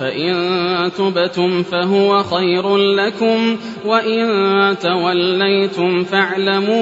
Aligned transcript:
فإن 0.00 0.34
تبتم 0.98 1.62
فهو 1.62 2.22
خير 2.22 2.76
لكم 2.76 3.56
وإن 3.84 4.26
توليتم 4.82 6.04
فاعلموا 6.04 6.74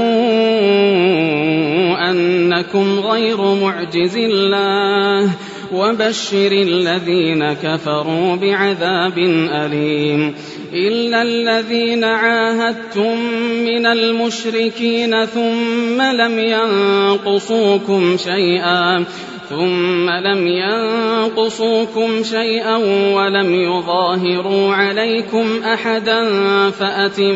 أنكم 2.11 3.01
غير 3.01 3.55
معجز 3.55 4.17
الله 4.17 5.31
وبشر 5.73 6.53
الذين 6.53 7.53
كفروا 7.53 8.37
بعذاب 8.37 9.19
أليم 9.53 10.35
إلا 10.73 11.23
الذين 11.23 12.05
عاهدتم 12.05 13.19
من 13.65 13.87
المشركين 13.87 15.25
ثم 15.25 16.03
لم 16.03 16.39
ينقصوكم 16.39 18.17
شيئا 18.17 19.05
ثم 19.53 20.11
لم 20.11 20.47
ينقصوكم 20.47 22.23
شيئا 22.23 22.77
ولم 23.15 23.55
يظاهروا 23.55 24.75
عليكم 24.75 25.47
أحدا 25.65 26.31
فأتموا 26.71 27.35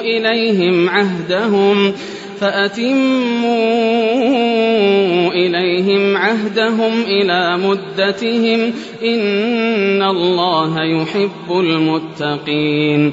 إليهم 0.00 0.88
عهدهم 0.88 1.92
فأتموا 2.40 3.48
إليهم 5.32 6.16
عهدهم 6.16 7.02
إلى 7.02 7.58
مدتهم 7.58 8.72
إن 9.04 10.02
الله 10.02 10.84
يحب 10.84 11.50
المتقين 11.50 13.12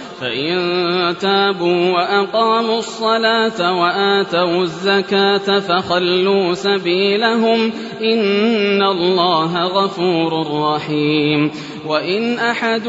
فإن 0.21 1.17
تابوا 1.17 1.91
وأقاموا 1.91 2.79
الصلاة 2.79 3.81
وآتوا 3.81 4.61
الزكاة 4.61 5.59
فخلوا 5.59 6.53
سبيلهم 6.53 7.71
إن 8.01 8.83
الله 8.83 9.63
غفور 9.63 10.61
رحيم 10.63 11.51
وإن 11.87 12.39
أحد 12.39 12.87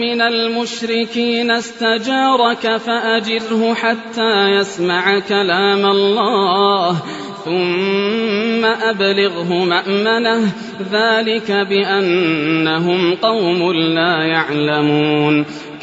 من 0.00 0.20
المشركين 0.20 1.50
استجارك 1.50 2.76
فأجره 2.76 3.74
حتى 3.74 4.50
يسمع 4.50 5.18
كلام 5.18 5.86
الله 5.86 7.02
ثم 7.44 8.64
أبلغه 8.64 9.64
مأمنه 9.64 10.52
ذلك 10.92 11.52
بأنهم 11.52 13.14
قوم 13.14 13.72
لا 13.72 14.24
يعلمون 14.24 15.44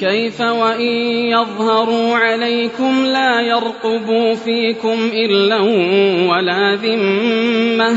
كيف 0.00 0.40
وإن 0.40 0.92
يظهروا 1.34 2.16
عليكم 2.16 3.04
لا 3.06 3.40
يرقبوا 3.40 4.34
فيكم 4.34 5.10
إلا 5.12 5.60
ولا 6.30 6.74
ذمة 6.74 7.96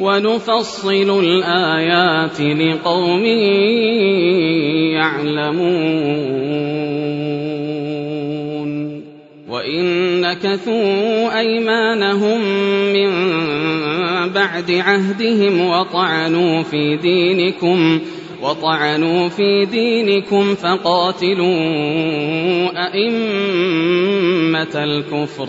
ونفصل 0.00 1.20
الآيات 1.20 2.40
لقوم 2.40 3.24
يعلمون. 4.94 6.52
وإن 9.48 10.20
نكثوا 10.20 11.38
أيمانهم 11.38 12.40
من 12.92 13.10
بعد 14.34 14.70
عهدهم 14.70 15.60
وطعنوا 15.60 16.62
في 16.62 16.96
دينكم 16.96 18.00
وطعنوا 18.42 19.28
في 19.28 19.64
دينكم 19.64 20.54
فقاتلوا 20.54 21.56
أئمة 22.86 24.74
الكفر. 24.74 25.48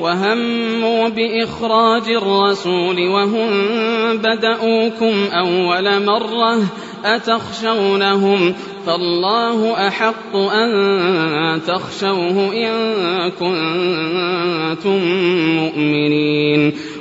وهموا 0.00 1.08
بإخراج 1.08 2.08
الرسول 2.08 3.08
وهم 3.08 3.50
بدؤوكم 4.16 5.14
أول 5.32 6.04
مرة 6.04 6.58
أتخشونهم 7.04 8.54
فالله 8.86 9.88
أحق 9.88 10.36
أن 10.36 10.70
تخشوه 11.66 12.52
إن 12.54 12.72
كنتم 13.30 14.98
مؤمنين 15.56 16.72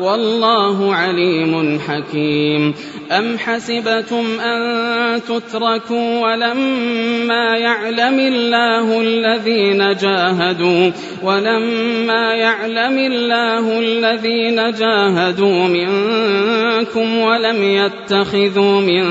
والله 0.00 0.94
عليم 0.94 1.80
حكيم. 1.88 2.74
أم 3.12 3.38
حسبتم 3.38 4.40
أن 4.40 5.20
تتركوا 5.22 6.20
ولما 6.20 7.56
يعلم 7.56 8.18
الله 8.18 9.00
الذين 9.00 9.96
جاهدوا 9.96 10.90
ولما 11.22 12.34
يعلم 12.34 12.98
الله 12.98 13.78
الذين 13.78 14.56
جاهدوا 14.72 15.68
منكم 15.68 17.18
ولم 17.18 17.62
يتخذوا 17.62 18.80
من 18.80 19.04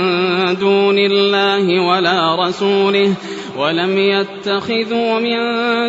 دون 0.60 0.98
الله 1.00 1.88
ولا 1.88 2.48
رسوله 2.48 3.14
ولم 3.58 3.98
يتخذوا 3.98 5.20
من 5.20 5.38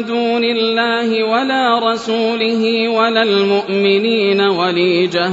دون 0.04 0.44
الله 0.44 1.24
ولا 1.24 1.92
رسوله 1.92 2.88
ولا 2.88 3.22
المؤمنين 3.22 4.40
وليجة 4.40 5.32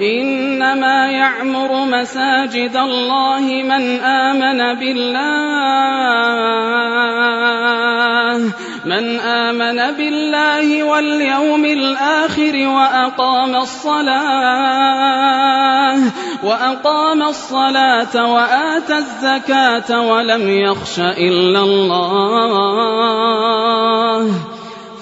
إنما 0.00 1.06
يعمر 1.10 1.84
مساجد 1.84 2.76
الله 2.76 3.40
من 3.40 4.00
آمن 4.00 4.74
بالله 4.78 5.78
من 8.84 9.20
آمن 9.20 9.96
بالله 9.96 10.82
واليوم 10.82 11.64
الآخر 11.64 12.68
وأقام 12.68 13.56
الصلاة 13.56 14.88
وأقام 16.44 17.22
الصلاة 17.22 18.32
وآتى 18.32 18.98
الزكاة 18.98 20.00
ولم 20.00 20.48
يخش 20.48 20.98
إلا 20.98 21.60
الله. 21.60 23.08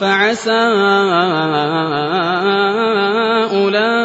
فعسى 0.00 0.62
أولئك 3.52 3.96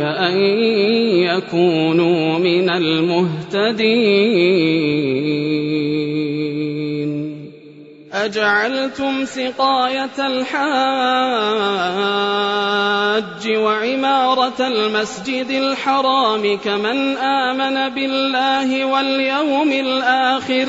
أن 0.00 0.38
يكونوا 1.28 2.38
من 2.38 2.70
المهتدين. 2.70 4.20
أجعلتم 8.12 9.24
سقاية 9.24 10.18
الحاج 10.18 10.60
وعمارة 13.56 14.66
المسجد 14.66 15.50
الحرام 15.50 16.58
كمن 16.64 17.16
آمن 17.16 17.94
بالله 17.94 18.84
واليوم 18.84 19.72
الآخر 19.72 20.64
ۖ 20.64 20.68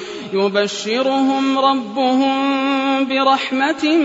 يبشرهم 0.33 1.59
ربهم 1.59 2.35
برحمة 3.05 3.97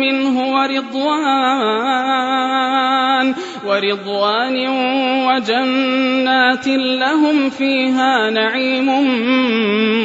منه 0.00 0.34
ورضوان 0.54 1.38
ورضوان 3.66 4.68
وجنات 5.28 6.66
لهم 6.68 7.50
فيها 7.50 8.30
نعيم 8.30 8.88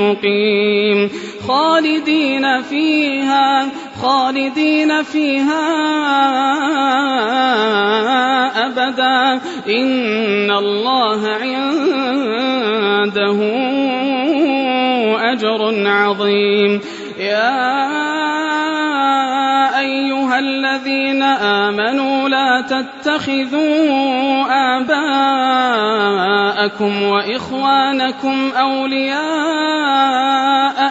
مقيم. 0.02 1.10
خالدين 1.48 2.62
فيها 2.62 3.70
خالدين 4.02 5.04
فيها 5.04 5.64
أبدا. 8.66 9.42
إن 9.68 10.52
الله 10.52 11.28
عنده 11.28 12.34
أجر 15.34 15.90
عظيم. 15.90 16.82
يا 17.20 17.74
أيها 19.80 20.40
الذين 20.40 21.24
آمنوا 21.24 22.30
لا 22.30 22.62
تتخذوا 22.62 24.46
آباءكم 24.78 25.04
وإخوانكم 27.04 28.52
أولياء 28.56 29.24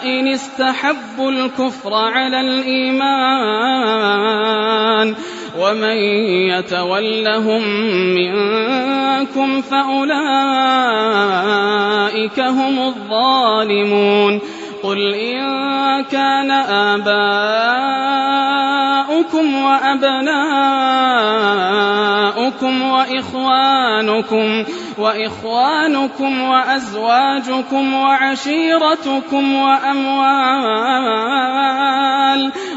إن 0.04 0.28
استحبوا 0.28 1.30
الكفر 1.30 1.94
على 1.94 2.40
الإيمان. 2.40 3.72
ومن 5.58 5.96
يتولهم 6.50 7.62
منكم 8.14 9.62
فأولئك 9.62 10.12
هم 12.40 12.78
الظالمون 12.78 14.40
قل 14.82 15.14
إن 15.14 16.04
كان 16.04 16.50
آباؤكم 16.90 17.22
وأبناؤكم 19.64 20.42
وإخوانكم 22.82 24.64
وإخوانكم 24.98 26.42
وأزواجكم 26.42 27.94
وعشيرتكم 27.94 29.54
وأموال 29.54 30.92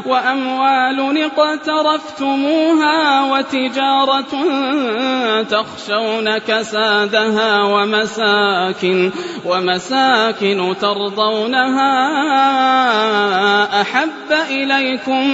وأموال 0.06 1.22
اقترفتموها 1.24 3.22
وتجارة 3.32 4.32
تخشون 5.42 6.38
كسادها 6.38 7.62
ومساكن 7.62 9.12
ومساكن 9.44 10.74
ترضونها. 10.80 11.96
أحب 13.80 14.32
إليكم 14.50 15.30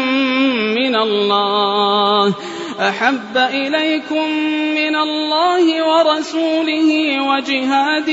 من 0.74 0.96
الله 0.96 2.34
أحب 2.80 3.36
إليكم 3.36 4.28
من 4.74 4.96
الله 4.96 5.64
ورسوله. 5.88 6.72
وجهاد 7.21 8.11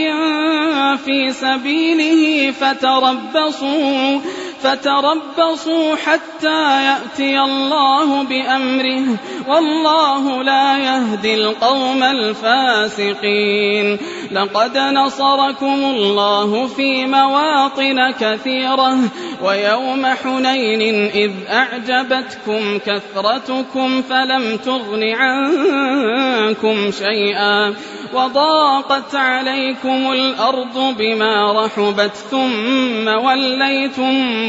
في 1.06 1.32
سبيله 1.32 2.52
فتربصوا 2.52 4.20
فتربصوا 4.64 5.96
حتى 5.96 6.86
يأتي 6.86 7.40
الله 7.40 8.24
بأمره 8.24 9.06
والله 9.48 10.44
لا 10.44 10.78
يهدي 10.78 11.34
القوم 11.34 12.04
الفاسقين. 12.04 13.98
لقد 14.32 14.78
نصركم 14.78 15.84
الله 15.84 16.68
في 16.68 17.06
مواطن 17.06 18.12
كثيرة 18.12 18.98
ويوم 19.44 20.06
حنين 20.06 21.12
إذ 21.12 21.32
أعجبتكم 21.50 22.80
كثرتكم 22.86 24.02
فلم 24.02 24.58
تغن 24.58 25.04
عنكم 25.04 26.92
شيئا 26.92 27.74
وضاقت 28.14 29.16
عليكم 29.16 30.12
الأرض 30.12 30.96
بما 30.98 31.66
رحبت 31.66 32.16
ثم 32.32 33.08
وليتم 33.08 34.49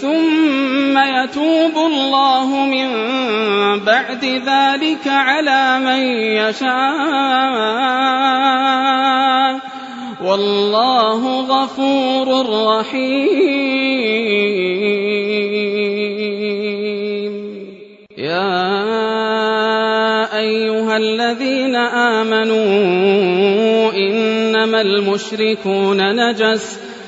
ثم 0.00 0.98
يتوب 0.98 1.76
الله 1.76 2.66
من 2.66 2.88
بعد 3.84 4.24
ذلك 4.24 5.06
على 5.06 5.78
من 5.78 6.00
يشاء. 6.36 7.46
والله 10.24 11.40
غفور 11.40 12.46
رحيم. 12.66 13.86
يا 18.18 18.76
أيها 20.38 20.96
الذين 20.96 21.76
آمنوا 21.76 22.56
إنما 23.92 24.80
المشركون 24.80 26.16
نجس. 26.16 26.85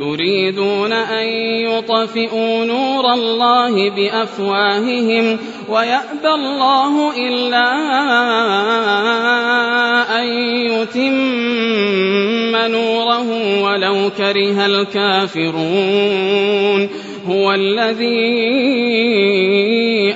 يريدون 0.00 0.92
أن 0.92 1.26
يطفئوا 1.68 2.64
نور 2.64 3.12
الله 3.12 3.90
بأفواههم 3.90 5.38
ويأبى 5.68 6.28
الله 6.34 7.16
إلا 7.28 7.68
أن 10.20 10.26
يتم 10.70 12.56
نوره 12.72 13.28
ولو 13.62 14.10
كره 14.18 14.66
الكافرون. 14.66 15.60
هو 17.28 17.52
الذي 17.52 18.20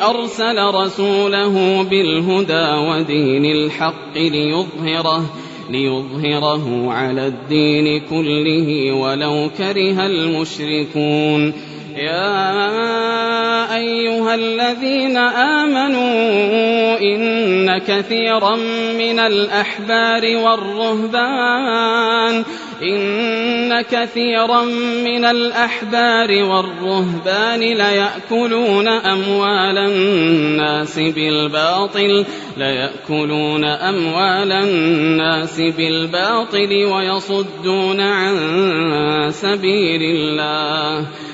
أرسل 0.02 0.58
رسوله 0.74 1.82
بالهدى 1.82 2.68
ودين 2.88 3.44
الحق 3.44 4.16
ليظهره. 4.16 5.24
ليظهره 5.70 6.92
على 6.92 7.26
الدين 7.26 8.00
كله 8.10 8.92
ولو 8.92 9.50
كره 9.58 10.06
المشركون 10.06 11.52
يا 11.96 13.74
أيها 13.76 14.34
الذين 14.34 15.16
آمنوا 15.16 16.98
إن 17.00 17.78
كثيرا 17.78 18.56
من 18.98 19.18
الأحبار 19.18 20.36
والرهبان 20.36 21.64
إن 22.82 23.82
كثيرا 23.82 24.62
من 25.04 25.24
الأحبار 25.24 26.30
والرهبان 26.30 27.60
ليأكلون 27.60 28.88
أموال 28.88 29.78
الناس 29.78 30.98
بالباطل 30.98 32.24
ليأكلون 32.56 33.64
أموال 33.64 34.52
الناس 34.52 35.60
بالباطل 35.60 36.84
ويصدون 36.84 38.00
عن 38.00 38.36
سبيل 39.30 40.02
الله. 40.02 41.06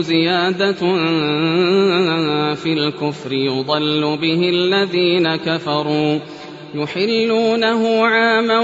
زيادة 0.00 0.72
في 2.54 2.72
الكفر 2.72 3.32
يضل 3.32 4.16
به 4.16 4.48
الذين 4.48 5.36
كفروا. 5.36 6.18
يحلونه 6.74 8.06
عاما 8.06 8.58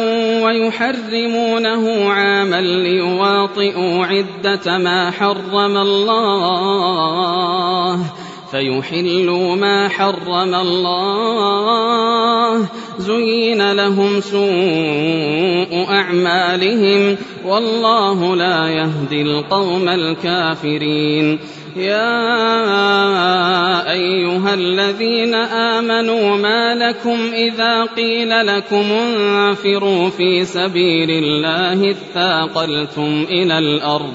ويحرمونه 0.44 2.10
عاما 2.10 2.60
ليواطئوا 2.60 4.06
عدة 4.06 4.78
ما 4.78 5.10
حرم 5.10 5.76
الله. 5.76 7.02
فيحلوا 8.52 9.56
ما 9.56 9.88
حرم 9.88 10.54
الله. 10.54 12.02
زين 12.98 13.72
لهم 13.72 14.20
سوء 14.20 15.86
أعمالهم. 15.88 17.16
والله 17.46 18.36
لا 18.36 18.68
يهدي 18.68 19.22
القوم 19.22 19.88
الكافرين. 19.88 21.38
يا 21.76 22.32
أيها 23.92 24.54
الذين 24.54 25.34
آمنوا 25.34 26.36
ما 26.36 26.74
لكم 26.74 27.18
إذا 27.32 27.84
قيل 27.84 28.46
لكم 28.46 28.92
انفروا 28.92 30.08
في 30.08 30.44
سبيل 30.44 31.10
الله 31.10 31.90
اثاقلتم 31.90 33.26
إلى 33.30 33.58
الأرض. 33.58 34.14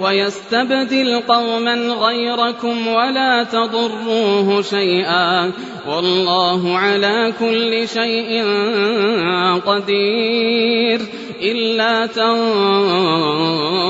ويستبدل 0.00 1.20
قوما 1.28 1.74
غيركم 1.74 2.86
ولا 2.86 3.44
تضروه 3.44 4.62
شيئا 4.62 5.52
والله 5.88 6.78
على 6.78 7.32
كل 7.40 7.88
شيء 7.88 8.44
قدير 9.66 11.00
إلا 11.42 12.06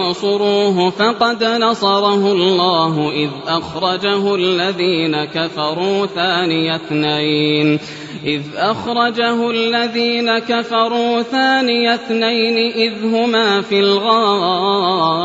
تنصروه 0.07 0.91
فقد 0.91 1.45
نصره 1.45 2.33
الله 2.33 3.13
إذ 3.17 3.31
أخرجه 3.47 4.35
الذين 4.35 5.25
كفروا 5.25 6.07
ثاني 6.07 6.77
اثنين 6.77 7.79
إذ 8.27 8.43
أخرجه 8.57 9.51
الذين 9.51 10.39
كفروا 10.39 11.23
ثاني 11.23 11.95
اثنين 11.95 12.73
إذ 12.73 13.05
هما 13.05 13.61
في 13.61 13.81
الغار. 13.81 15.25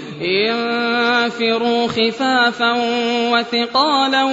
انفروا 0.21 1.87
خفافا 1.87 2.73
وثقالا 3.31 4.23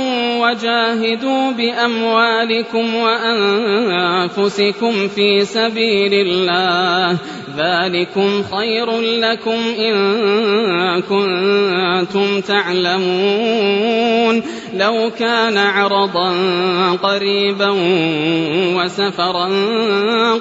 وجاهدوا 0.41 1.51
بأموالكم 1.51 2.95
وأنفسكم 2.95 4.49
في 5.09 5.45
سبيل 5.45 6.15
الله 6.15 7.19
ذلكم 7.59 8.43
خير 8.57 9.01
لكم 9.01 9.59
إن 9.79 11.01
كنتم 11.01 12.41
تعلمون. 12.41 14.43
لو 14.75 15.11
كان 15.19 15.57
عرضا 15.57 16.33
قريبا 17.03 17.75
وسفرا 18.77 19.49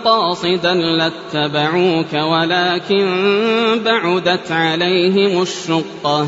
قاصدا 0.05 0.73
لاتبعوك 0.73 2.13
ولكن 2.13 3.07
بعدت 3.85 4.51
عليهم 4.51 5.41
الشقة. 5.41 6.27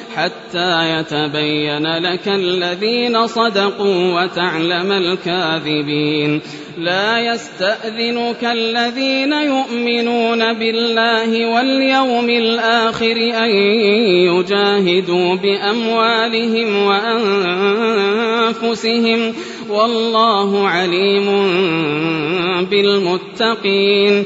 حتى 0.15 0.99
يتبين 0.99 1.97
لك 1.97 2.27
الذين 2.27 3.27
صدقوا 3.27 4.21
وتعلم 4.21 4.91
الكاذبين. 4.91 6.41
لا 6.77 7.33
يستأذنك 7.33 8.43
الذين 8.43 9.33
يؤمنون 9.33 10.53
بالله 10.53 11.45
واليوم 11.55 12.29
الآخر 12.29 13.15
أن 13.15 13.49
يجاهدوا 14.29 15.35
بأموالهم 15.35 16.85
وأنفسهم. 18.55 19.33
والله 19.69 20.67
عليم 20.67 21.27
بالمتقين. 22.69 24.25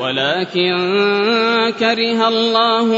ولكن 0.00 0.70
كره 1.78 2.28
الله 2.28 2.88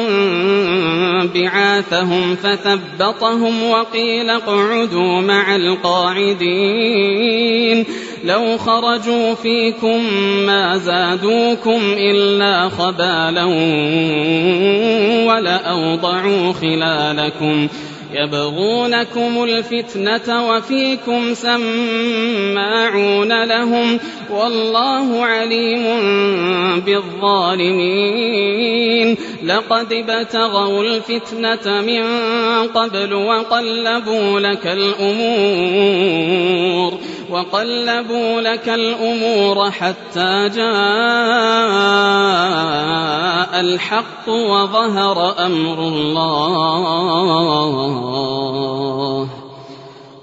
بعاثهم 1.35 2.37
فثبطهم 2.37 3.71
وقيل 3.71 4.31
اقعدوا 4.31 5.21
مع 5.21 5.57
القاعدين. 5.57 6.73
لو 8.25 8.59
خرجوا 8.59 9.35
فيكم 9.35 10.05
ما 10.47 10.77
زادوكم 10.77 11.81
إلا 11.97 12.69
خبالا 12.69 13.45
ولأوضعوا 15.27 16.53
خلالكم. 16.53 17.69
يبغونكم 18.15 19.45
الفتنة 19.45 20.49
وفيكم 20.51 21.35
سماعون 21.35 22.83
لهم 23.45 24.01
والله 24.31 25.25
عليم 25.25 25.85
بالظالمين. 26.81 28.33
لقد 29.45 29.93
ابتغوا 29.93 30.85
الفتنة 30.85 31.81
من 31.81 32.03
قبل 32.69 33.15
وقلبوا 33.15 34.41
لك 34.41 34.67
الأمور 34.67 36.13
وقلبوا 37.31 38.41
لك 38.41 38.69
الأمور 38.69 39.71
حتى 39.71 40.49
جاء 40.49 40.73
الحق 43.61 44.29
وظهر 44.29 45.47
أمر 45.47 45.79
الله. 45.79 47.23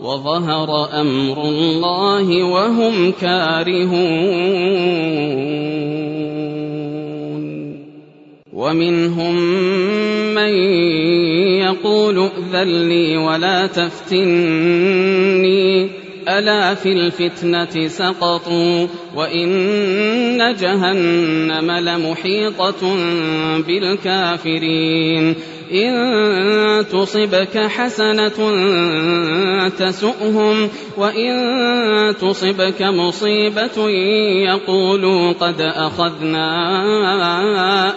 وظهر 0.02 1.02
أمر 1.02 1.44
الله 1.44 2.44
وهم 2.44 3.12
كارهون 3.12 4.80
ومنهم 8.54 9.36
من 10.36 10.54
يقول 11.64 12.18
ائذن 12.20 12.88
لي 12.90 13.18
ولا 13.18 13.68
تفتني 13.68 14.80
ألا 16.38 16.76
في 16.76 16.92
الفتنة 16.92 17.88
سقطوا 17.88 18.88
وإن 19.16 20.56
جهنم 20.60 21.72
لمحيطة 21.72 22.96
بالكافرين. 23.68 25.36
إن 25.74 26.86
تصبك 26.92 27.58
حسنة 27.58 28.40
تسؤهم 29.70 30.70
وإن 30.98 32.16
تصبك 32.22 32.82
مصيبة 32.82 33.90
يقولوا 34.50 35.34
قد 35.34 35.62
أخذنا 35.62 36.46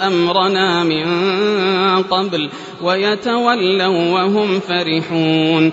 أمرنا 0.06 0.84
من 0.84 1.06
قبل 2.02 2.48
ويتولوا 2.82 4.10
وهم 4.12 4.60
فرحون. 4.60 5.72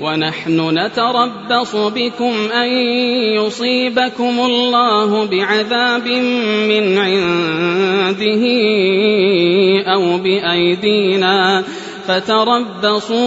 ونحن 0.00 0.78
نتربص 0.78 1.76
بكم 1.76 2.34
أن 2.52 2.68
يصيبكم 3.38 4.40
الله 4.40 5.24
بعذاب 5.26 6.08
من 6.68 6.98
عنده 6.98 8.44
أو 9.94 10.18
بأيدينا 10.18 11.64
فتربصوا 12.06 13.18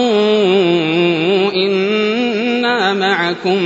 إنا 1.54 2.94
معكم 2.94 3.58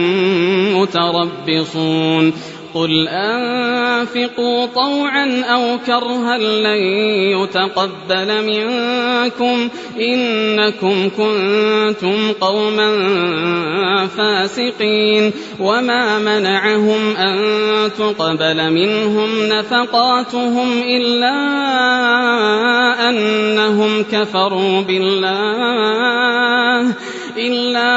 متربصون 0.77 2.33
قل 2.75 3.09
أنفقوا 3.09 4.67
طوعا 4.67 5.43
أو 5.45 5.79
كرها 5.87 6.39
لن 6.39 6.83
يتقبل 7.39 8.45
منكم 8.47 9.69
إنكم 10.01 11.11
كنتم 11.17 12.33
قوما 12.41 12.91
فاسقين 14.07 15.33
وما 15.61 16.19
منعهم 16.19 17.17
أن 17.17 17.39
تقبل 17.99 18.71
منهم 18.73 19.29
نفقاتهم 19.49 20.83
إلا 20.83 21.33
أنهم 23.09 24.03
كفروا 24.13 24.81
بالله 24.81 26.03
إلا 27.47 27.93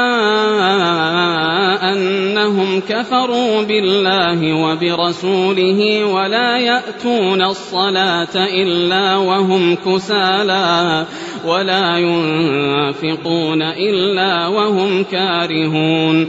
أنهم 1.92 2.80
كفروا 2.80 3.62
بالله 3.62 4.52
وبرسوله 4.52 6.04
ولا 6.04 6.58
يأتون 6.58 7.42
الصلاة 7.42 8.36
إلا 8.36 9.16
وهم 9.16 9.74
كسالى 9.74 11.06
ولا 11.46 11.98
ينفقون 11.98 13.62
إلا 13.62 14.46
وهم 14.46 15.04
كارهون 15.04 16.28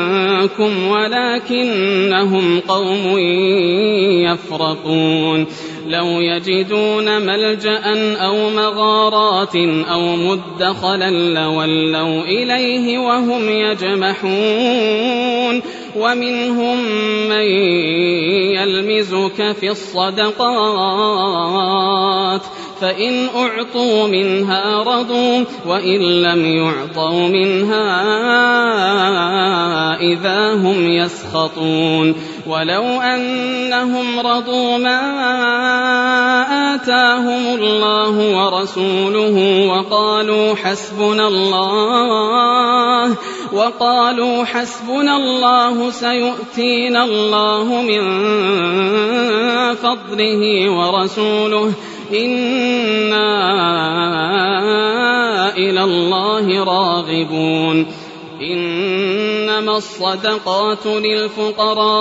ولكنهم 0.91 2.59
قوم 2.59 3.17
يفرقون. 4.27 5.47
لو 5.87 6.05
يجدون 6.05 7.21
ملجأ 7.21 7.81
أو 8.15 8.49
مغارات 8.49 9.55
أو 9.91 10.15
مدخلا 10.15 11.11
لولوا 11.11 12.23
إليه 12.23 12.97
وهم 12.97 13.49
يجمحون. 13.49 15.01
ومنهم 15.97 16.77
من 17.29 17.45
يلمزك 18.55 19.55
في 19.59 19.69
الصدقات. 19.69 20.31
فإن 22.81 23.27
أعطوا 23.35 24.07
منها 24.07 24.83
رضوا 24.83 25.43
وإن 25.67 26.01
لم 26.21 26.45
يعطوا 26.45 27.27
منها 27.27 27.87
إذا 30.01 30.53
هم 30.53 30.87
يسخطون. 30.87 32.15
ولو 32.47 32.83
أنهم 32.83 34.19
رضوا 34.19 34.77
ما 34.77 35.01
آتاهم 36.75 37.55
الله 37.55 38.15
ورسوله 38.37 39.67
وقالوا 39.67 40.55
حسبنا 40.55 41.27
الله 41.27 43.17
وقالوا 43.53 44.43
حسبنا 44.43 45.15
الله 45.17 45.91
سيؤتينا 45.91 47.03
الله 47.03 47.81
من 47.81 48.01
فضله 49.75 50.71
ورسوله 50.71 51.73
إنا 52.13 53.27
إلى 55.57 55.83
الله 55.83 56.63
راغبون 56.63 57.87
إنما 58.41 59.77
الصدقات 59.77 60.85
للفقراء 60.85 61.91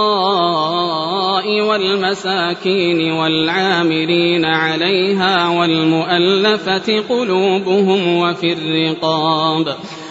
والمساكين 1.60 3.12
والعاملين 3.12 4.44
عليها 4.44 5.48
والمؤلفة 5.48 7.00
قلوبهم 7.08 8.16
وفي 8.16 8.52
الرقاب 8.52 9.76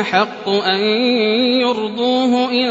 أحق 0.00 0.48
أن 0.48 0.80
يرضوه 1.60 2.50
إن 2.52 2.70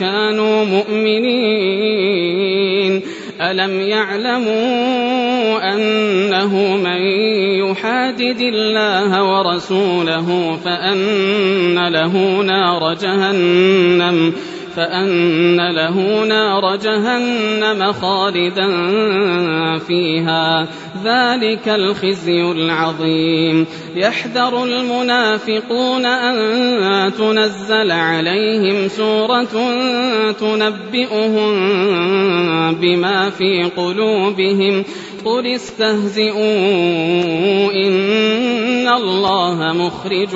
كانوا 0.00 0.64
مؤمنين. 0.64 2.36
ألم 3.40 3.80
يعلموا 3.80 5.74
أنه 5.74 6.76
من 6.76 7.00
يحادد 7.60 8.40
الله 8.40 9.24
ورسوله 9.24 10.58
فأن 10.64 11.88
له 11.88 12.42
نار 12.42 12.94
جهنم. 12.94 14.32
فأن 14.76 15.56
له 15.56 16.24
نار 16.24 16.76
جهنم 16.76 17.92
خالدا 17.92 18.68
فيها 19.78 20.68
ذلك 21.04 21.68
الخزي 21.68 22.42
العظيم 22.42 23.66
يحذر 23.94 24.64
المنافقون 24.64 26.06
أن 26.06 27.12
تنزل 27.14 27.90
عليهم 27.90 28.88
سورة 28.88 29.72
تنبئهم 30.40 31.54
بما 32.74 33.30
في 33.30 33.62
قلوبهم 33.76 34.84
قل 35.24 35.46
استهزئوا 35.46 36.36
إن 37.72 38.88
الله 38.88 39.72
مخرج 39.72 40.34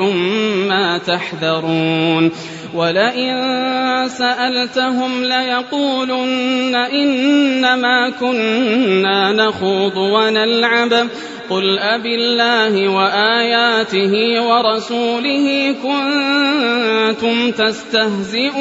ما 0.69 0.99
تحذرون 0.99 2.31
ولئن 2.75 4.09
سألتهم 4.09 5.25
ليقولن 5.25 6.75
إنما 6.75 8.11
كنا 8.11 9.33
نخوض 9.33 9.97
ونلعب. 9.97 11.09
قل 11.51 11.79
أب 11.79 12.07
الله 12.07 12.89
وآياته 12.89 14.43
ورسوله 14.43 15.75
كنتم 15.83 17.51
تستهزئون. 17.51 18.57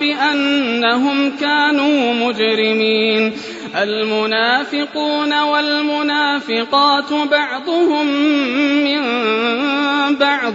بأنهم 0.00 1.36
كانوا 1.36 2.14
مجرمين. 2.14 3.32
المنافقون 3.82 5.40
والمنافقات 5.42 7.12
بعضهم 7.12 8.06
من 8.84 9.02
بعض 10.16 10.54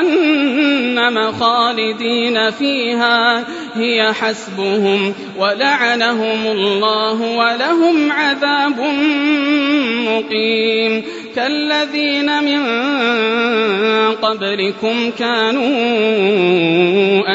جهنم 0.00 1.32
خالدين 1.32 2.50
فيها 2.50 3.44
هي 3.74 4.12
حسبهم 4.12 5.14
ولعنهم 5.38 6.46
الله 6.46 7.20
ولهم 7.22 8.12
عذاب 8.12 8.80
مقيم. 10.08 11.02
كالذين 11.36 12.44
من 12.44 12.62
قبلكم 14.14 15.10
كانوا 15.18 15.72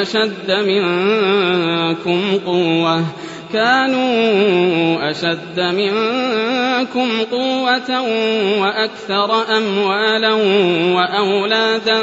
أشد 0.02 0.52
منكم 0.52 2.22
قوة. 2.46 3.04
كانوا 3.54 5.12
أشد 5.12 5.60
منكم 5.60 7.22
قوة 7.32 8.02
وأكثر 8.62 9.58
أموالا 9.58 10.34
وأولادا 10.96 12.02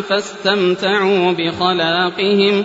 فاستمتعوا 0.00 1.32
بخلاقهم 1.32 2.64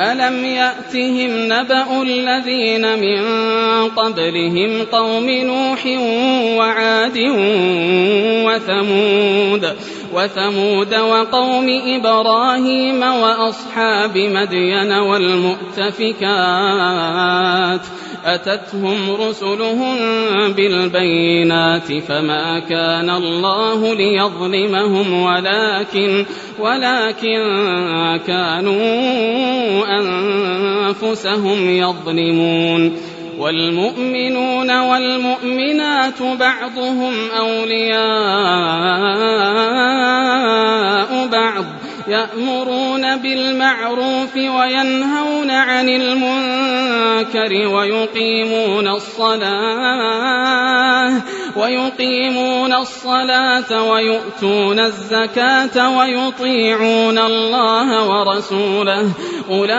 ألم 0.00 0.44
يأتهم 0.44 1.30
نبأ 1.52 2.02
الذين 2.02 2.98
من 2.98 3.20
قبلهم 3.88 4.84
قوم 4.92 5.30
نوح 5.30 5.86
وعاد 6.58 7.18
وثمود 8.46 9.76
وثمود 10.14 10.94
وقوم 10.94 11.66
إبراهيم 11.86 13.02
وأصحاب 13.02 14.18
مدين 14.18 14.92
والمؤتفكات 14.92 16.20
أتتهم 18.24 19.16
رسلهم 19.20 19.96
بالبينات 20.52 21.92
فما 21.92 22.58
كان 22.58 23.10
الله 23.10 23.94
ليظلمهم 23.94 25.22
ولكن 25.22 26.26
ولكن 26.58 27.40
كانوا 28.26 29.84
أنفسهم 30.00 31.70
يظلمون 31.70 32.96
والمؤمنون 33.38 34.80
والمؤمنات 34.80 36.22
بعضهم 36.22 37.12
أولياء 37.38 37.94
بعض 41.32 41.64
يأمرون 42.08 43.16
بالمعروف 43.16 44.36
وينهون 44.36 45.50
عن 45.50 45.88
المنكر 45.88 47.68
ويقيمون 47.68 48.88
الصلاة 48.88 50.34
ويقيمون 51.56 52.72
الصلاة 52.72 53.82
ويؤتون 53.90 54.80
الزكاة 54.80 55.98
ويطيعون 55.98 57.18
الله 57.18 58.08
ورسوله. 58.08 59.10
أولئك 59.50 59.74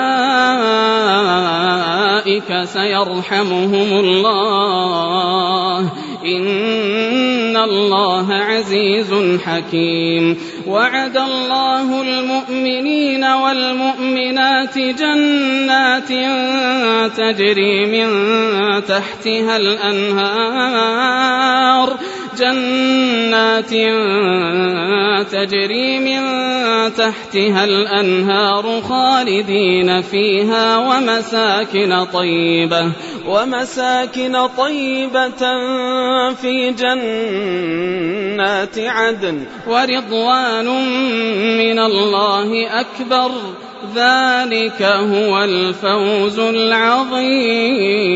سيرحمهم 2.64 4.00
الله. 4.00 5.90
إن 6.26 7.58
الله 7.58 8.34
عزيز 8.34 9.40
حكيم. 9.46 10.38
وعد 10.68 11.18
الله 11.18 12.02
المؤمنين 12.02 13.24
والمؤمنات 13.24 14.78
جنات 14.78 16.10
تجري 17.18 17.86
من 17.86 18.10
تحتها 18.86 19.58
الأنهار. 19.58 21.06
جنات 22.36 23.72
تجري 25.32 26.00
من 26.00 26.22
تحتها 26.94 27.64
الأنهار 27.64 28.82
خالدين 28.82 30.02
فيها 30.02 30.78
ومساكن 30.78 32.06
طيبة 32.14 32.92
ومساكن 33.28 34.48
طيبة 34.58 35.42
في 36.34 36.74
جنات 36.80 38.80
عدن. 38.80 39.46
ورضوان 39.68 40.66
من 41.58 41.80
الله 41.80 42.80
أكبر. 42.80 43.32
ذلك 43.96 44.82
هو 44.82 45.44
الفوز 45.44 46.40
العظيم. 46.40 48.16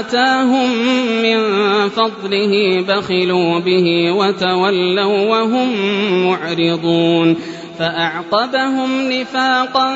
آتاهم 0.00 0.70
من 1.22 1.38
فضله 1.88 2.84
بخلوا 2.88 3.58
به 3.60 4.12
وتولوا 4.12 5.28
وهم 5.30 5.68
معرضون 6.26 7.36
فأعقبهم 7.78 9.10
نفاقا 9.12 9.92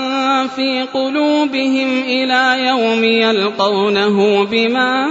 في 0.47 0.83
قلوبهم 0.83 2.03
إلى 2.03 2.67
يوم 2.67 3.05
يلقونه 3.05 4.45
بما 4.45 5.09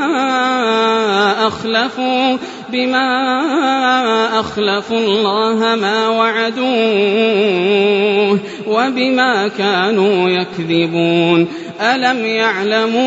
أخلفوا 1.47 2.37
بما 2.73 4.39
أخلفوا 4.39 4.97
الله 4.97 5.75
ما 5.75 6.07
وعدوه 6.07 6.73
وبما 8.67 9.47
كانوا 9.47 10.29
يكذبون. 10.29 11.47
ألم 11.81 12.25
يعلموا 12.25 13.03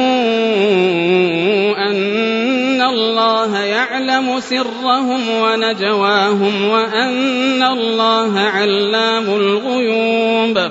أن 1.90 2.82
الله 2.82 3.58
يعلم 3.58 4.40
سرهم 4.40 5.20
ونجواهم 5.42 6.68
وأن 6.68 7.62
الله 7.62 8.40
علام 8.40 9.24
الغيوب؟ 9.24 10.70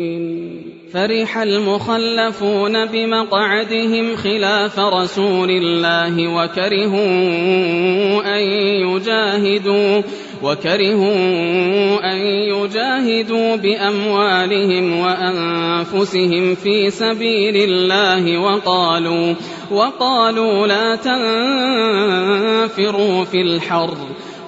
فرح 0.93 1.37
المخلفون 1.37 2.85
بمقعدهم 2.85 4.15
خلاف 4.15 4.79
رسول 4.79 5.49
الله 5.49 6.27
وكرهوا 6.27 7.01
أن 8.37 8.41
يجاهدوا 8.89 10.01
وكرهوا 10.43 12.11
أن 12.11 12.17
يجاهدوا 12.27 13.55
بأموالهم 13.55 14.99
وأنفسهم 14.99 16.55
في 16.55 16.89
سبيل 16.89 17.55
الله 17.55 18.37
وقالوا 18.37 19.33
وقالوا 19.71 20.67
لا 20.67 20.95
تنفروا 22.65 23.23
في 23.25 23.41
الحر. 23.41 23.97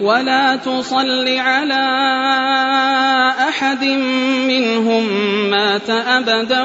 ولا 0.00 0.56
تصل 0.56 1.28
على 1.28 1.84
أحد 3.48 3.84
منهم 4.48 5.04
مات 5.50 5.90
أبدا 5.90 6.62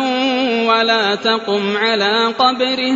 ولا 0.67 1.15
تقم 1.15 1.77
على 1.77 2.25
قبره 2.39 2.95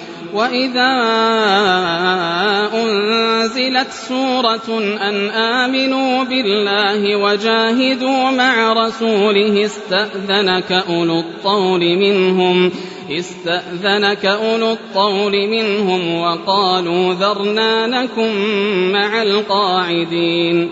وإذا 0.33 0.91
أنزلت 2.73 3.91
سورة 3.91 4.79
أن 5.01 5.29
آمنوا 5.29 6.23
بالله 6.23 7.15
وجاهدوا 7.15 8.31
مع 8.31 8.73
رسوله 8.73 9.65
استأذنك 9.65 10.71
أولو 10.71 11.19
الطول 11.19 11.97
منهم 11.97 12.71
استأذنك 13.11 14.25
أولو 14.25 14.71
الطول 14.71 15.47
منهم 15.47 16.15
وقالوا 16.15 17.13
ذرنا 17.13 17.87
نكن 17.87 18.31
مع 18.91 19.21
القاعدين 19.21 20.71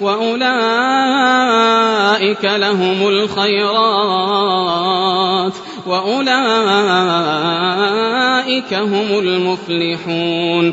وأولئك 0.00 0.56
لهم 2.44 3.08
الخيرات 3.08 4.46
وأولئك 5.86 6.26
هم 8.74 9.18
المفلحون 9.18 10.72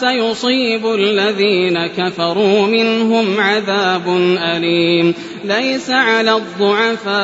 سيصيب 0.00 0.86
الذين 0.86 1.86
كفروا 1.86 2.66
منهم 2.66 3.40
عذاب 3.40 4.08
أليم. 4.56 5.14
ليس 5.44 5.90
على 5.90 6.36
الضعفاء 6.36 7.18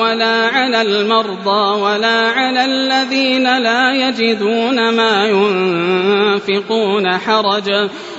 ولا 0.00 0.46
على 0.46 0.82
المرضى 0.82 1.80
ولا 1.80 2.28
على 2.28 2.64
الذين 2.64 3.58
لا 3.58 3.92
يجدون 3.92 4.90
ما 4.90 5.26
ينفقون 5.26 7.18
حرج 7.18 7.88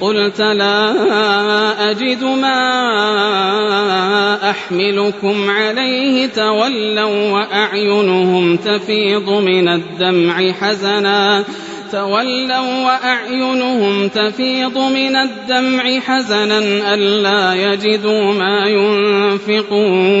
قلت 0.00 0.40
لا 0.40 1.90
أجد 1.90 2.24
ما 2.24 2.60
أحملكم 4.50 5.50
عليه 5.50 6.26
تولوا 6.26 7.32
وأعينهم 7.32 8.56
تفيض 8.56 9.30
من 9.30 9.68
الدمع 9.68 10.52
حزنا. 10.52 11.44
تولوا 11.92 12.84
وأعينهم 12.84 14.08
تفيض 14.08 14.78
من 14.78 15.16
الدمع 15.16 16.00
حزنا 16.00 16.58
ألا 16.94 17.54
يجدوا 17.54 18.34
ما 18.34 18.66
ينفقون. 19.48 20.20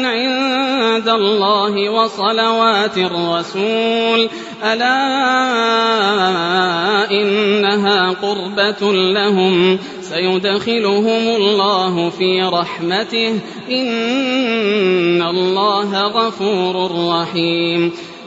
عند 0.05 1.09
الله 1.09 1.89
وصلوات 1.89 2.97
الرسول. 2.97 4.29
ألا 4.63 5.01
إنها 7.11 8.09
قربة 8.09 8.93
لهم. 8.93 9.79
سيدخلهم 10.01 11.35
الله 11.35 12.09
في 12.09 12.41
رحمته. 12.43 13.39
إن 13.71 15.21
الله 15.21 16.03
غفور 16.03 16.91
رحيم. 17.09 18.10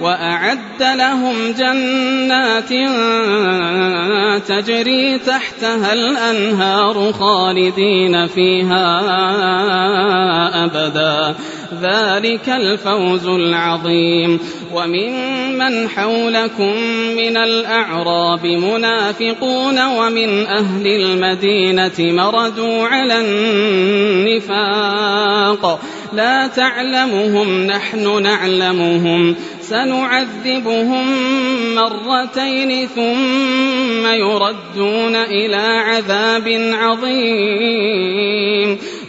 وأعد 0.00 0.82
لهم 0.82 1.34
جنات 1.58 2.68
تجري 4.48 5.18
تحتها 5.18 5.92
الأنهار 5.92 7.12
خالدين 7.12 8.26
فيها 8.26 9.00
أبدا. 10.64 11.34
ذلك 11.82 12.48
الفوز 12.48 13.26
العظيم. 13.26 14.40
وممن 14.74 15.88
حولكم 15.88 16.72
من 17.16 17.36
الأعراب 17.36 18.46
منافقون 18.46 19.86
ومن 19.86 20.46
أهل 20.46 20.86
المدينة 20.86 21.92
مردوا 21.98 22.84
على 22.84 23.20
النفاق. 24.40 25.80
لا 26.16 26.46
تعلمهم 26.46 27.66
نحن 27.66 28.22
نعلمهم. 28.22 29.36
سنعذبهم 29.60 31.06
مرتين 31.74 32.88
ثم 32.88 34.06
يردون 34.06 35.16
إلى 35.16 35.56
عذاب 35.56 36.72
عظيم. 36.74 38.78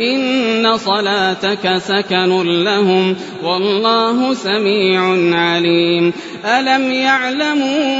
إن 0.00 0.76
صلاتك 0.76 1.78
سكن 1.78 2.42
لهم 2.64 3.16
والله 3.42 4.34
سميع 4.34 5.02
عليم 5.38 6.12
ألم 6.44 6.92
يعلموا 6.92 7.90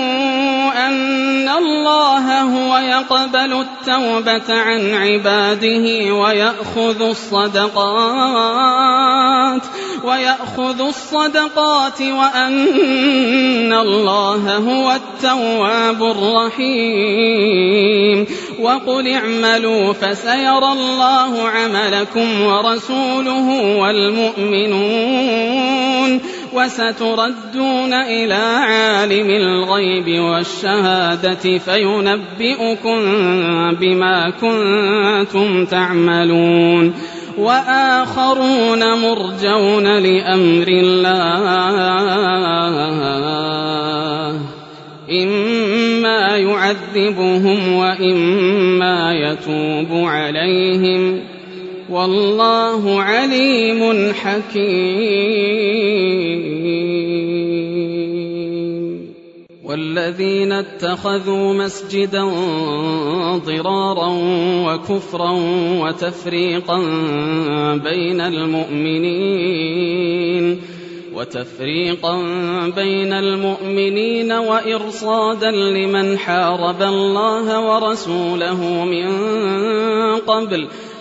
أن 0.89 1.49
الله 1.49 2.41
هو 2.41 2.79
يقبل 2.79 3.53
التوبة 3.61 4.55
عن 4.55 4.95
عباده 4.95 6.15
ويأخذ 6.15 7.03
الصدقات 7.03 8.51
ويأخذ 10.05 10.81
الصدقات 10.81 12.03
وأن 12.03 13.73
الله 13.73 14.57
هو 14.57 14.93
التواب 14.93 16.03
الرحيم 16.03 17.41
وقل 18.61 19.09
اعملوا 19.09 19.93
فسيرى 19.93 20.73
الله 20.73 21.49
عملكم 21.49 21.90
ورسوله 22.47 23.77
والمؤمنون 23.79 25.41
وستردون 26.53 27.93
إلى 27.93 28.35
عالم 28.35 29.31
الغيب 29.31 30.21
والشهادة 30.21 31.59
فينبئكم 31.59 33.01
بما 33.81 34.31
كنتم 34.31 35.65
تعملون 35.65 36.95
وآخرون 37.39 39.01
مرجون 39.03 39.99
لأمر 39.99 40.69
الله 40.69 41.41
إما 45.11 46.37
يعذبهم 46.37 47.73
وإما 47.73 49.15
يتوب 49.15 50.05
عليهم 50.07 51.21
والله 51.91 53.03
عليم 53.03 54.13
حكيم. 54.13 55.71
والذين 59.71 60.53
اتخذوا 60.53 61.55
مسجدا 61.55 62.25
ضرارا 63.37 64.09
وكفرا 64.67 65.33
وتفريقا 65.83 66.79
بين 67.75 68.21
المؤمنين 68.21 69.81
وتفريقا 71.15 72.17
بين 72.77 73.13
المؤمنين 73.13 74.33
وإرصادا 74.33 75.51
لمن 75.51 76.19
حارب 76.19 76.83
الله 76.83 77.61
ورسوله 77.71 78.85
من 78.85 79.09
قبل 80.17 80.69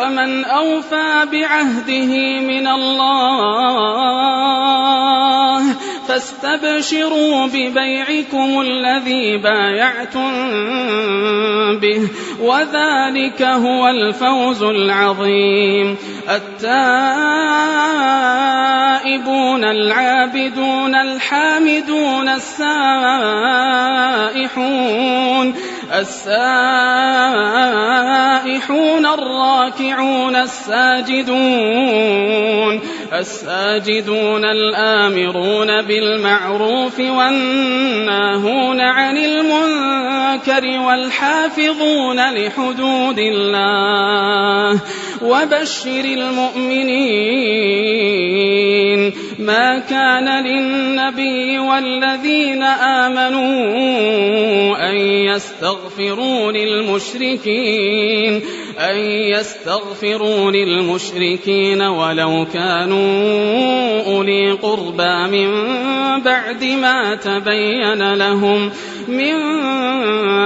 ومن 0.00 0.44
أوفى 0.44 1.26
بعهده 1.32 2.40
من 2.40 2.66
الله 2.66 4.00
فاستبشروا 6.08 7.46
ببيعكم 7.46 8.60
الذي 8.60 9.36
بايعتم 9.36 10.30
به 11.78 12.08
وذلك 12.40 13.42
هو 13.42 13.88
الفوز 13.88 14.62
العظيم. 14.62 15.96
التائبون 16.28 17.00
العابدون 19.64 20.94
الحامدون 20.94 22.28
السائحون 22.28 23.50
السائحون 25.92 26.30
الراكعون 29.06 30.36
الساجدون 30.36 31.80
الساجدون 33.12 34.44
الآمرون 34.44 35.82
بالمعروف 35.82 37.00
والناهون 37.00 38.80
عن 38.80 39.16
المنكر 39.16 40.80
والحافظون 40.80 42.30
لحدود 42.34 43.18
الله 43.18 44.80
وبشر 45.22 46.04
المؤمنين 46.04 47.40
ما 49.38 49.78
كان 49.78 50.44
للنبي 50.44 51.58
والذين 51.58 52.62
آمنوا 52.62 53.50
أن 54.90 54.96
يستغفروا 54.96 55.79
للمشركين. 56.52 58.42
أن 58.80 58.96
يستغفروا 58.96 60.50
للمشركين 60.50 61.82
ولو 61.82 62.46
كانوا 62.52 64.06
أولي 64.06 64.52
قربى 64.52 65.26
من 65.30 65.50
بعد 66.22 66.64
ما 66.64 67.14
تبين 67.14 68.14
لهم 68.14 68.70
من 69.08 69.34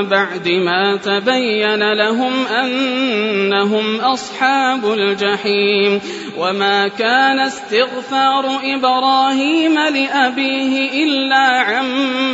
بعد 0.09 0.49
ما 0.49 0.97
تبين 0.97 1.93
لهم 1.93 2.47
أنهم 2.47 4.01
أصحاب 4.01 4.93
الجحيم 4.93 6.01
وما 6.39 6.89
كان 6.89 7.39
استغفار 7.41 8.61
إبراهيم 8.65 9.75
لأبيه 9.75 11.05
إلا 11.05 11.61
عن 11.61 11.85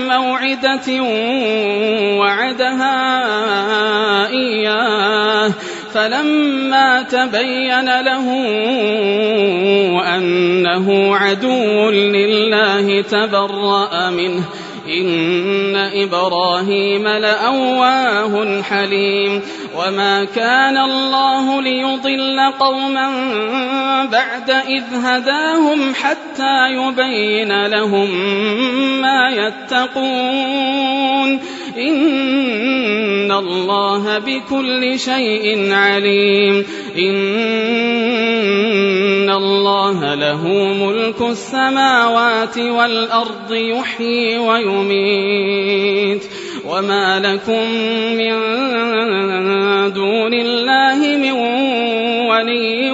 موعدة 0.09 1.03
وعدها 2.19 3.11
فلما 5.95 7.03
تبين 7.03 8.01
له 8.01 8.27
أنه 10.17 11.17
عدو 11.17 11.91
لله 11.91 13.03
تبرأ 13.03 14.11
منه. 14.11 14.45
إن 14.89 15.77
إبراهيم 15.77 17.09
لأواه 17.09 18.63
حليم. 18.63 19.43
وما 19.77 20.25
كان 20.25 20.79
الله 20.79 21.63
ليضل 21.63 22.41
قوما 22.61 23.11
بعد 24.05 24.51
إذ 24.51 24.83
هداهم 25.05 25.95
حتى 25.95 26.71
يبين 26.71 27.67
لهم 27.67 28.11
ما 29.01 29.31
يتقون. 29.31 31.41
إن 31.81 33.33
الله 33.33 34.19
بكل 34.19 34.99
شيء 34.99 35.73
عليم 35.73 36.65
إن 36.99 37.71
الله 39.31 40.15
له 40.15 40.49
ملك 40.75 41.21
السماوات 41.21 42.59
والأرض 42.59 43.53
يحيي 43.53 44.39
ويميت 44.39 46.23
وما 46.69 47.21
لكم 47.21 47.71
من 48.17 48.33
دون 49.93 50.35
الله 50.35 51.17
من 51.17 51.33
ولي 52.31 52.91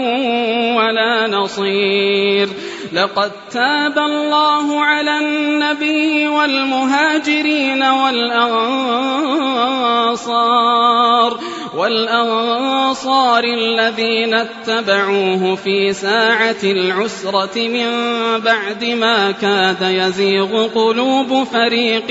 ولا 0.76 1.26
نصير 1.26 2.48
لقد 2.96 3.32
تاب 3.50 3.98
الله 3.98 4.80
على 4.80 5.18
النبي 5.18 6.28
والمهاجرين 6.28 7.82
والأنصار 7.82 9.26
والأنصار 11.76 13.44
الذين 13.44 14.34
اتبعوه 14.34 15.54
في 15.54 15.92
ساعة 15.92 16.62
العسرة 16.64 17.68
من 17.68 17.88
بعد 18.40 18.84
ما 18.84 19.30
كاد 19.30 19.82
يزيغ 19.82 20.66
قلوب 20.66 21.44
فريق 21.44 22.10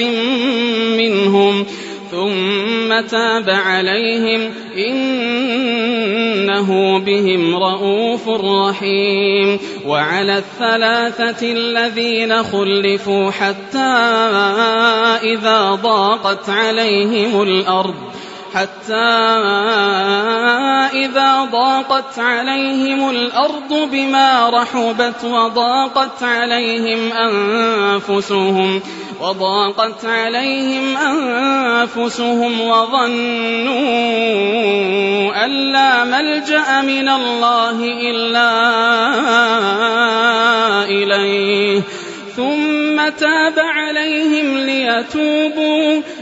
منهم. 0.98 1.66
ثم 2.12 3.00
تاب 3.10 3.50
عليهم 3.50 4.54
إنه 4.78 6.70
بهم 7.00 7.56
رءوف 7.56 8.30
رحيم 8.30 9.60
وعلى 9.86 10.38
الثلاثة 10.38 11.52
الذين 11.52 12.44
خلفوا 12.44 13.32
حتى 13.32 13.80
إذا 15.24 15.72
ضاقت 15.72 16.50
عليهم 16.50 17.42
الأرض 17.42 17.96
حتى 18.56 18.94
إذا 20.94 21.48
ضاقت 21.52 22.20
عليهم 22.20 23.10
الأرض 23.10 23.90
بما 23.92 24.50
رحبت 24.50 25.24
وضاقت 25.24 26.24
عليهم 26.24 27.12
أنفسهم 27.12 28.82
وضاقت 29.22 30.06
عليهم 30.06 30.98
أنفسهم 30.98 32.62
وظنوا 32.62 33.76
أن 35.46 35.50
لا 35.50 36.04
ملجأ 36.04 36.82
من 36.82 37.10
الله 37.10 37.78
إلا 37.82 38.52
إليه. 40.86 41.82
ثم 42.36 43.10
تاب 43.10 43.60
عليهم 43.60 44.58
ليتوبوا 44.58 46.02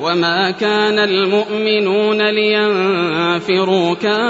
وما 0.00 0.50
كان 0.50 0.98
المؤمنون 0.98 2.22
لينفروا 2.22 3.94
كافة 3.94 4.20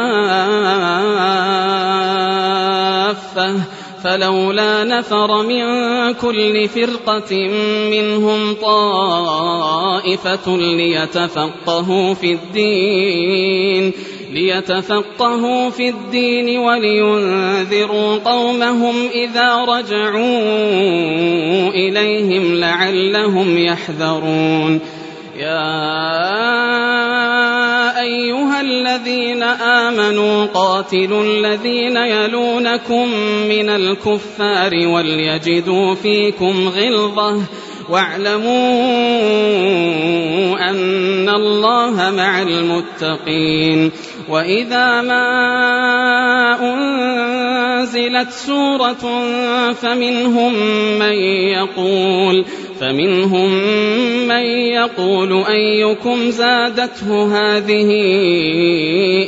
فلولا 4.04 4.84
نفر 4.84 5.42
من 5.42 5.64
كل 6.12 6.68
فرقة 6.68 7.48
منهم 7.90 8.54
طائفة 8.62 10.56
ليتفقهوا 10.56 12.14
في 12.14 12.32
الدين 12.32 13.92
ليتفقهوا 14.32 15.70
في 15.70 15.88
الدين 15.88 16.58
ولينذروا 16.58 18.16
قومهم 18.16 18.94
إذا 19.14 19.56
رجعوا 19.56 20.40
إليهم 21.68 22.54
لعلهم 22.54 23.58
يحذرون 23.58 24.80
يا 25.40 25.80
أيها 28.00 28.60
الذين 28.60 29.42
آمنوا 29.42 30.46
قاتلوا 30.46 31.22
الذين 31.22 31.96
يلونكم 31.96 33.08
من 33.48 33.68
الكفار 33.68 34.74
وليجدوا 34.74 35.94
فيكم 35.94 36.68
غلظة 36.68 37.42
واعلموا 37.90 38.50
أن 40.70 41.28
الله 41.28 42.10
مع 42.10 42.42
المتقين 42.42 43.90
وإذا 44.28 45.00
ما 45.00 45.26
أنزلت 46.62 48.30
سورة 48.30 49.24
فمنهم 49.72 50.52
من 50.98 51.14
يقول 51.52 52.44
فمنهم 52.80 53.50
من 54.28 54.44
يقول 54.72 55.44
أيكم 55.44 56.30
زادته 56.30 57.24
هذه 57.36 57.90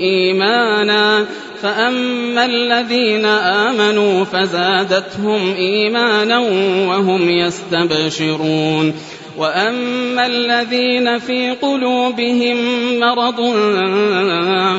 إيمانا 0.03 1.26
فأما 1.62 2.44
الذين 2.44 3.24
آمنوا 3.24 4.24
فزادتهم 4.24 5.55
إيمانا 5.55 6.38
وهم 6.88 7.30
يستبشرون 7.30 8.94
وأما 9.38 10.26
الذين 10.26 11.18
في 11.18 11.50
قلوبهم 11.50 12.57
مرض 12.98 13.40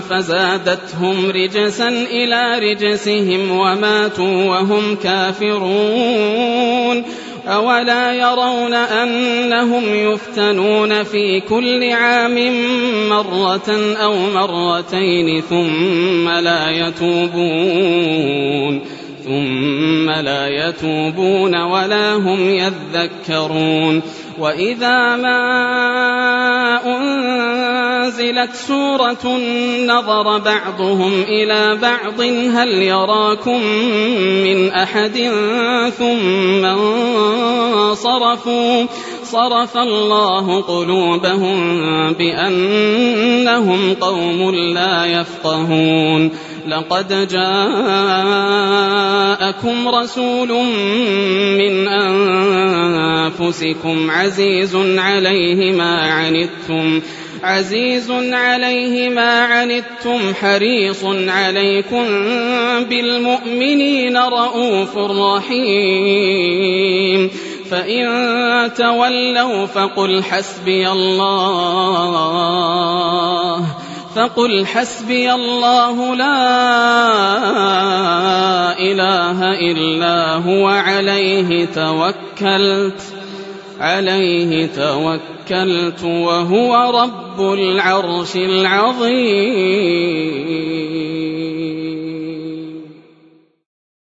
فزادتهم 0.09 1.29
رجسا 1.29 1.89
إلى 1.89 2.59
رجسهم 2.59 3.51
وماتوا 3.51 4.45
وهم 4.45 4.95
كافرون 4.95 6.43
أولا 7.47 8.13
يرون 8.13 8.73
أنهم 8.73 9.83
يفتنون 9.95 11.03
في 11.03 11.39
كل 11.39 11.91
عام 11.91 12.35
مرة 13.09 13.95
أو 14.03 14.15
مرتين 14.15 15.41
ثم 15.41 16.29
لا 16.29 16.69
يتوبون 16.69 18.23
ثم 19.25 20.09
لا 20.09 20.47
يتوبون 20.47 21.61
ولا 21.61 22.15
هم 22.15 22.49
يذكرون. 22.49 24.01
وإذا 24.39 25.15
ما 25.15 25.39
أنزلت 26.85 28.55
سورة 28.55 29.37
نظر 29.87 30.37
بعضهم 30.37 31.21
إلى 31.21 31.77
بعض 31.81 32.21
هل 32.55 32.69
يراكم 32.69 33.63
من 34.43 34.71
أحد؟ 34.71 35.31
ثم 35.97 36.65
انصرفوا. 37.85 38.85
صرف 39.23 39.77
الله 39.77 40.61
قلوبهم 40.61 41.57
بأنهم 42.13 43.93
قوم 43.93 44.55
لا 44.55 45.05
يفقهون. 45.05 46.31
لقد 46.67 47.27
جاءكم 47.27 47.47
رسول 49.87 50.49
من 51.57 51.87
أنفسكم 53.33 54.11
عزيز 54.11 54.75
عليه 54.75 55.71
ما 55.71 56.01
عنتم 56.11 57.01
عزيز 57.43 58.11
عليه 58.31 59.09
ما 59.09 59.41
عنتم 59.41 60.33
حريص 60.41 61.03
عليكم 61.27 62.05
بالمؤمنين 62.89 64.17
رؤوف 64.17 64.97
رحيم. 64.97 66.09
فإن 67.71 68.73
تولوا 68.77 69.65
فقل 69.65 70.23
حسبي 70.23 70.89
الله. 70.91 72.23
فقل 74.15 74.65
حسبي 74.65 75.33
الله 75.33 76.15
لا 76.15 76.33
إله 78.79 79.59
إلا 79.71 80.35
هو 80.35 80.67
عليه 80.67 81.65
توكلت 81.65 83.01
عليه 83.79 84.67
توكلت 84.67 86.03
وهو 86.03 87.01
رب 87.01 87.53
العرش 87.53 88.35
العظيم. 88.35 90.03